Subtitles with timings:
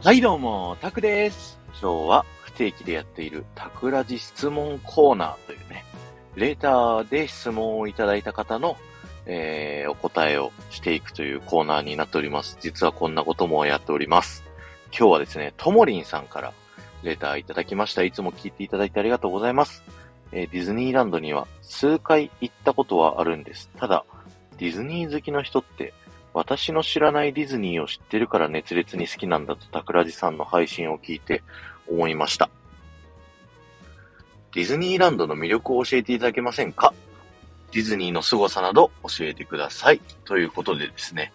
[0.00, 1.58] はい、どうも、タクです。
[1.82, 5.84] 今日は不定期でやっているタクラジ質問コーナーというね、
[6.36, 8.76] レーターで質問をいただいた方の、
[9.26, 12.58] えー、お答えをしていくというコーナーになっております。
[12.60, 14.44] 実はこんなこともやっております。
[14.96, 16.52] 今日はですね、ともりんさんから
[17.02, 18.04] レーターいただきました。
[18.04, 19.82] いつも聞いていただいてありがとうございます。
[20.30, 23.68] えーディズニーランドには数回行ったことはあるんです。
[23.76, 24.04] ただ、
[24.58, 25.92] ディズニー好きの人って
[26.38, 31.42] 私の知らないディズニーを知ってるから熱烈に好きなんだとタクラジさんの配信を聞いて
[31.90, 32.48] 思いました。
[34.54, 36.94] ディズニーランドの魅力を教えていただけませんか？
[37.72, 40.00] ディズニーの凄さなど教えてください。
[40.24, 41.32] ということでですね、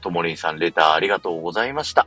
[0.00, 2.06] ともりんさんレターありがとうございました。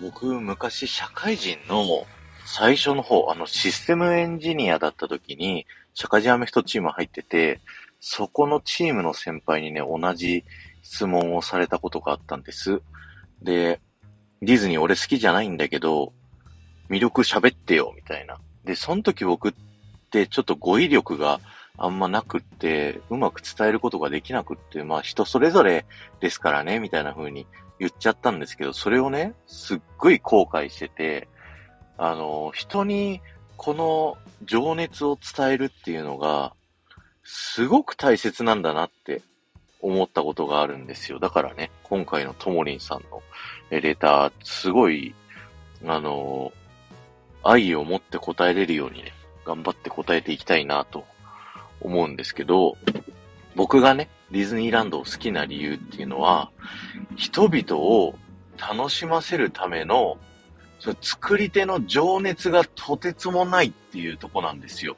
[0.00, 2.06] 僕、昔社会人の
[2.46, 7.60] 最初の方、あのシステムエンジニアだった時に、社会人アメフトチーム入ってて、
[8.06, 10.44] そこのチームの先輩にね、同じ
[10.82, 12.82] 質問をされたことがあったんです。
[13.40, 13.80] で、
[14.42, 16.12] ディズニー俺好きじゃないんだけど、
[16.90, 18.36] 魅力喋ってよ、みたいな。
[18.62, 19.54] で、その時僕っ
[20.10, 21.40] てちょっと語彙力が
[21.78, 25.86] あんまなくって、うまく伝えることができなくって、まあ人それぞれ
[26.20, 27.46] ですからね、みたいな風に
[27.78, 31.26] 言っちゃったんですけど、それをね、すっごい後悔してて、
[31.96, 33.22] あの、人に
[33.56, 36.52] この情熱を伝えるっていうのが、
[37.24, 39.22] すごく大切なんだなって
[39.80, 41.18] 思ったことがあるんですよ。
[41.18, 43.22] だからね、今回のともりんさんの
[43.70, 45.14] レター、すごい、
[45.86, 46.52] あの、
[47.42, 49.12] 愛を持って答えれるようにね、
[49.44, 51.04] 頑張って答えていきたいなと
[51.80, 52.76] 思うんですけど、
[53.54, 56.50] 僕がね、ディズニーランドを好きな理由っていうのは、
[57.16, 58.18] 人々を
[58.58, 60.18] 楽しませるための、
[60.80, 64.96] その作り手の情熱がとてつもないっていうとこなんですよ。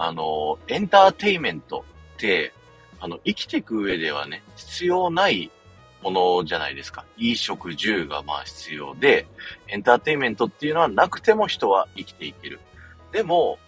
[0.00, 2.52] あの、エンターテイメントって、
[3.00, 5.50] あの、生きていく上ではね、必要ない
[6.02, 7.04] ものじゃないですか。
[7.16, 9.26] 衣食住がまあ必要で、
[9.66, 12.60] エンターテイメントっていうのはなくても人は生きていける。
[13.10, 13.58] でも、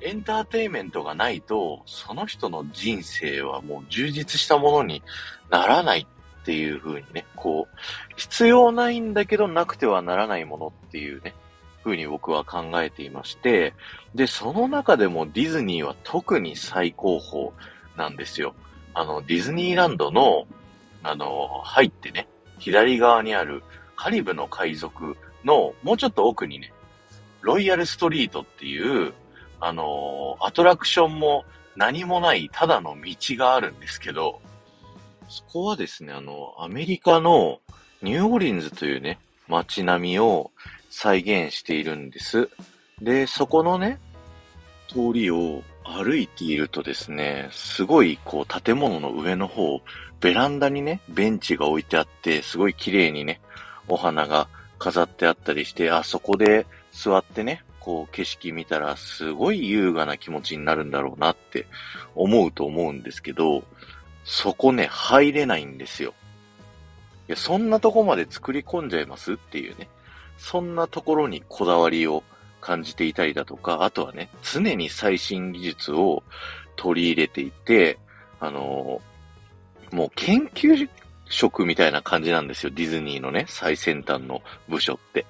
[0.00, 5.02] エンターテイメントがないと、その人の人生はもう充実したものに
[5.50, 6.06] ならない
[6.42, 7.76] っていう風にね、こう、
[8.16, 11.34] 必要ないんだけどなくてはならないものっていうね、
[11.82, 13.74] 風に僕は考えていまして、
[14.14, 17.50] で、その中でもディズニーは特に最高峰
[17.96, 18.54] なんですよ。
[18.94, 20.46] あの、ディズニーランドの、
[21.02, 22.28] あの、入ってね、
[22.58, 23.62] 左側にある
[23.96, 26.72] カリブの海賊のもうちょっと奥にね、
[27.40, 29.12] ロイヤルストリートっていう、
[29.60, 31.44] あの、アトラクションも
[31.76, 34.40] 何もないただの道があるんですけど、
[35.28, 37.60] そこはですね、あの、アメリカの
[38.02, 40.50] ニューオーリンズというね、街並みを
[40.92, 42.50] 再現しているんです。
[43.00, 43.98] で、そこのね、
[44.88, 49.80] 通りを歩いているとですね、すごいこう建物の上の方、
[50.20, 53.40] ベランダにね、ベンチが置いてあって、すごい綺麗にね、
[53.88, 54.48] お花が
[54.78, 61.66] 飾ってあったりして、あそこで座ってね、こう景色見たらすごい優雅な気持ちになるんだろうなって
[62.14, 63.64] 思うと思うんですけど、
[64.24, 66.12] そこね、入れないんですよ。
[67.28, 69.88] いや、そんなとこまで作り込んじゃいますっていうね。
[70.42, 72.24] そんなところにこだわりを
[72.60, 76.24] 感じていたりだとか、あとはね、常に最新技術を
[76.74, 77.96] 取り入れていて、
[78.40, 79.00] あの
[79.92, 80.88] もう研究
[81.26, 82.72] 職みたいな感じなんですよ。
[82.74, 85.26] ディズニーのね、最先端の部署って。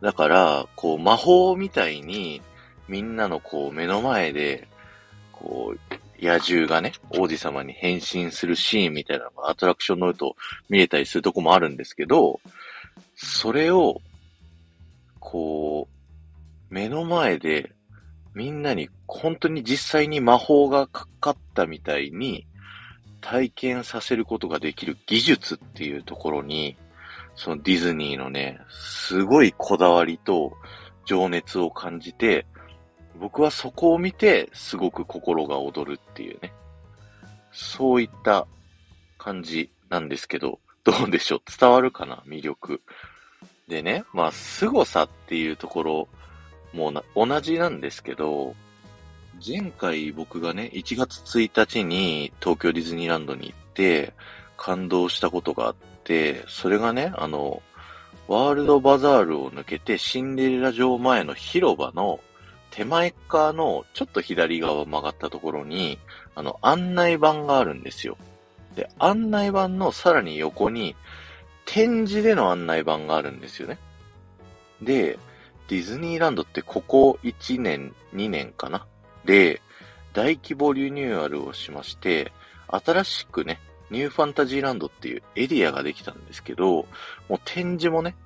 [0.00, 2.40] だから、こう、魔法みたいに、
[2.86, 4.68] みんなのこう、目の前で、
[5.32, 10.36] こう、野獣がね、王子様に変身するシーンみたいなのがアトラクション乗ると
[10.68, 12.40] 見れたりするとこもあるんですけど、
[13.16, 14.00] それを、
[15.26, 15.88] こ
[16.70, 17.72] う、目の前で、
[18.34, 22.46] みんなに本当に実際に魔法がかかったみたいに
[23.20, 26.76] 体験させることができる技術っていうところに、
[27.36, 30.52] そのディズニーのね、すごいこだわりと
[31.06, 32.46] 情熱を感じて、
[33.18, 36.52] 僕はそこを見てすごく心が躍るっていうね。
[37.50, 38.46] そういった
[39.16, 41.40] 感じなんですけど、どうでしょう？
[41.58, 42.22] 伝わるかな？
[42.26, 42.82] 魅力。
[43.68, 46.08] でね、まあ、凄さっていうところ
[46.72, 48.54] もな同じなんですけど、
[49.44, 54.12] 前回僕がね、1月1日に東京ディズニーランドに行って
[54.56, 55.74] 感動したことがあっ
[56.04, 57.62] て、それがね、あの、
[58.28, 62.20] ワールドバザールを抜けてシンデレラ城前の広場の
[62.70, 65.98] 手前側のちょっと左側を曲がったところに、
[66.34, 68.16] あの、案内板があるんですよ。
[68.74, 70.96] で、案内板のさらに横に、
[71.64, 73.78] 展示での案内板があるんですよね。
[74.82, 75.18] で、
[75.68, 78.86] ディズニーランドってここ1年、2年かな
[79.24, 79.60] で、
[80.12, 82.32] 大規模リニューアルをしまして、
[82.68, 86.86] 新しくね、ニューファンタジーランドっていうエリアができたんですけど、
[87.28, 88.16] もう展示もね、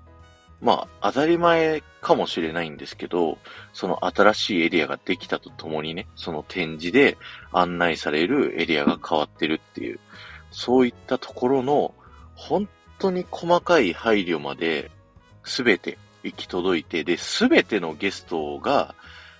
[0.60, 3.38] まあ、当たり前かもしれないんですけど、
[3.72, 7.16] その新しいエリアができたとともにね、その展示で
[7.52, 10.00] 案内されるエリアが変わってるっていう、
[10.50, 11.94] そういったところの、
[12.34, 14.90] 本当に細かい配慮まで、
[15.44, 18.94] すべて行き届いて、で、すべてのゲストが、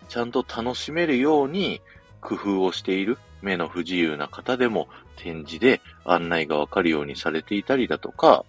[0.08, 1.81] ちゃんと楽しめるように
[2.20, 8.44] 工夫をしている、目の不自由な方でも展示で案内がわかるようにされていたりだとか、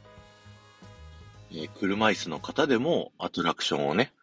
[1.51, 4.13] えー、車椅子の方でもアトラクションをね、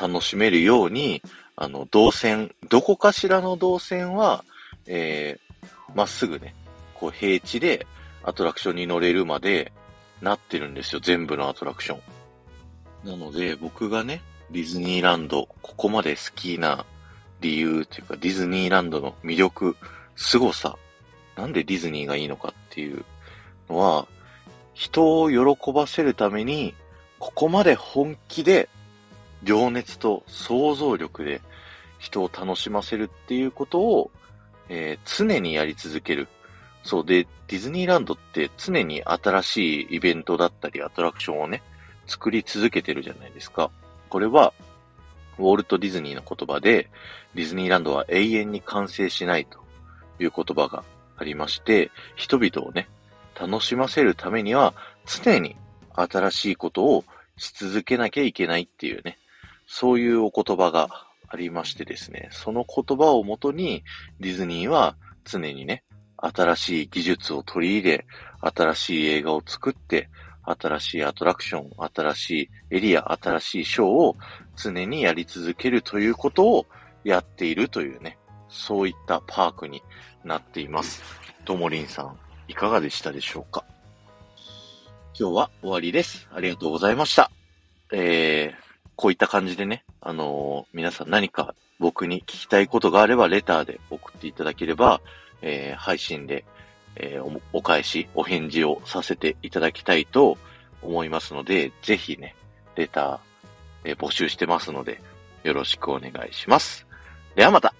[0.00, 1.22] 楽しめるように、
[1.56, 4.44] あの、動線、どこかしらの動線は、
[4.86, 6.54] えー、まっすぐね、
[6.94, 7.86] こう平地で
[8.22, 9.72] アトラクションに乗れるまで
[10.20, 11.96] なってるんですよ、全部のアトラクショ
[13.04, 13.10] ン。
[13.10, 16.84] なので、僕がね、ディズニーランド、ここまで好きな
[17.40, 19.76] 理由というか、ディズニーランドの魅力、
[20.16, 20.76] 凄さ、
[21.36, 23.04] なんでディズニーがいいのかっていう
[23.68, 24.06] のは、
[24.74, 26.74] 人を喜ばせるために、
[27.18, 28.68] ここまで本気で、
[29.42, 31.40] 情熱と想像力で
[31.98, 34.10] 人を楽しませるっていうことを、
[34.68, 36.28] えー、常にやり続ける。
[36.86, 41.62] そうで、ディズニーランドって常に新しいイベントだったりアトラクションをね、
[42.06, 43.70] 作り続けてるじゃないですか。
[44.08, 44.54] これは、
[45.38, 46.88] ウォルト・ディズニーの言葉で、
[47.34, 49.58] ディズニーランドは永遠に完成しないと
[50.20, 50.84] いう言葉が
[51.16, 52.88] ありまして、人々をね、
[53.38, 54.72] 楽しませるためには、
[55.04, 55.56] 常に
[55.94, 57.04] 新しいことを
[57.36, 59.18] し続けなきゃいけないっていうね、
[59.66, 60.88] そういうお言葉が
[61.28, 63.82] ありましてですね、その言葉をもとに
[64.20, 65.82] ディズニーは常にね、
[66.18, 68.06] 新しい技術を取り入れ、
[68.40, 70.08] 新しい映画を作って、
[70.44, 74.16] 新しいアトラクション、新しいエリア、新しいショーを
[74.56, 76.66] 常にやり続けるということを
[77.02, 78.16] やっているというね、
[78.48, 79.82] そういったパークに
[80.24, 81.02] なっています。
[81.44, 82.16] ともりんさん、
[82.48, 83.64] いかがでしたでしょうか？
[85.18, 86.28] 今日は終わりです。
[86.32, 87.30] ありがとうございました。
[87.92, 95.00] えー、こういった感じでね、あのー、皆さん何か僕に聞きたいことがあればレターで送っていただければ、
[95.42, 96.44] えー、配信で、
[96.96, 100.38] えー、お返し、お返事をさせていただきたいと
[100.82, 102.34] 思いますので、ぜひね、
[102.74, 103.18] レター、
[103.84, 105.00] えー、募集してますので、
[105.42, 106.86] よろしくお願いします。
[107.34, 107.74] ではまた